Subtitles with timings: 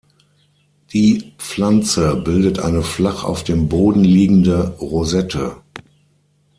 [0.93, 5.57] Die Pflanze bildet eine flach auf dem Boden liegende Rosette.